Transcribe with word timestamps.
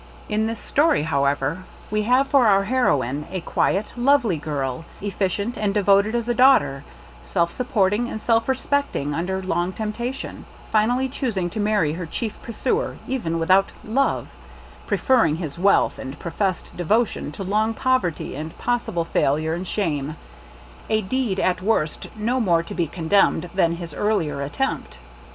In 0.27 0.47
this 0.47 0.59
story, 0.59 1.03
however, 1.03 1.63
we 1.91 2.01
have 2.09 2.27
for 2.27 2.47
our 2.47 2.63
heroine 2.63 3.27
a 3.29 3.39
quiet, 3.41 3.93
lovely 3.95 4.37
girl, 4.37 4.83
effi 4.99 5.25
cient 5.25 5.57
and 5.57 5.75
devoted 5.75 6.15
as 6.15 6.27
a 6.27 6.33
daughter; 6.33 6.83
self 7.21 7.51
supporting 7.51 8.09
and 8.09 8.19
self 8.19 8.49
respecting 8.49 9.13
under 9.13 9.43
long 9.43 9.71
temptation; 9.71 10.45
finally 10.71 11.07
choosing 11.07 11.51
to 11.51 11.59
marry 11.59 11.93
her 11.93 12.07
chief 12.07 12.41
pursuer 12.41 12.97
even 13.07 13.37
without 13.37 13.73
"love," 13.83 14.29
preferring 14.87 15.35
his 15.35 15.59
wealth 15.59 15.99
and 15.99 16.17
pro 16.17 16.31
fessed 16.31 16.75
devotion 16.75 17.31
to 17.33 17.43
long 17.43 17.75
poverty 17.75 18.33
and 18.35 18.57
possible 18.57 19.05
failure 19.05 19.53
and 19.53 19.67
shame: 19.67 20.15
a 20.89 21.01
deed 21.01 21.39
at 21.39 21.61
worst 21.61 22.07
no 22.15 22.39
more 22.39 22.63
to 22.63 22.73
be 22.73 22.87
condemned 22.87 23.51
than 23.53 23.73
his 23.73 23.93
earlier 23.93 24.41
attempt. 24.41 24.97